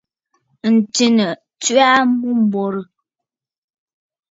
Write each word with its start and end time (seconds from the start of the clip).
Ǹtsena 0.75 1.27
tswe 1.61 1.81
aa 1.89 2.01
amûm 2.01 2.39
m̀borǝ̀. 2.47 2.85